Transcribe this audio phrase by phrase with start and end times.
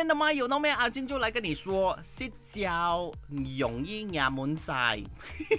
[0.00, 4.72] 天的吗有那咩阿俊就来跟你说，食蕉容易压蚊仔。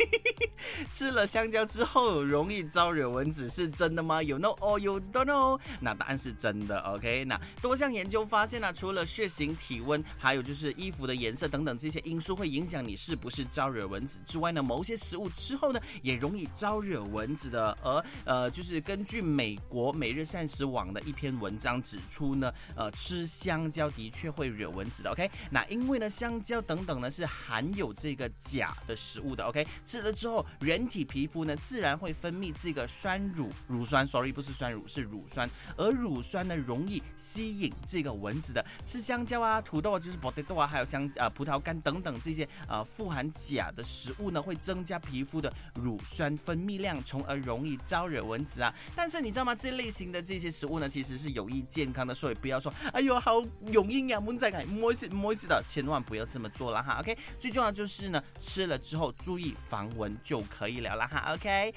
[0.92, 4.22] 吃了香蕉之后容易招惹蚊子，是真的吗？
[4.22, 5.58] 有 no or you don't know？
[5.80, 6.78] 那答案是真的。
[6.80, 17.78] OK，那多项研究发现呢，除了血型、体温，还有就是衣服的颜色等等这些因素会影响你是不是招惹蚊子之外呢，某些食物吃后呢也容易招惹蚊子的。
[17.82, 23.86] 而呃，就是根据美国每日膳食网的一篇文章指出呢，呃，吃香蕉。
[23.96, 25.30] 的确会惹蚊子的，OK？
[25.50, 29.66] 那因为呢，香蕉等等呢是含有这个钾的食物的，OK？
[29.84, 35.48] 吃了之后，人体皮肤呢自然会分泌这个酸乳乳酸，sorry，不是酸乳，是乳酸。
[35.76, 38.64] 而乳酸呢容易吸引这个蚊子的。
[38.84, 48.74] 吃香蕉啊、土豆啊，就是 potato 啊，还有香呃葡萄干等等这些呃富含钾的食物呢，会增加皮肤的乳酸分泌量，从而容易招惹蚊子啊。
[48.94, 49.54] 但是你知道吗？
[49.54, 53.44] 这类型的这些食物呢，其实是有益健康的，所以不要说，哎呦，好。
[53.66, 56.98] 用营养蚊仔改摸一摸一的，千万不要这么做了哈。
[57.00, 61.34] OK，最重要就是呢，吃了之后注意防蚊就可以了啦哈。
[61.34, 61.74] OK。